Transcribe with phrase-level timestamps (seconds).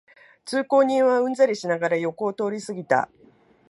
[0.45, 3.07] 通行人はうんざりしながら横を通りすぎた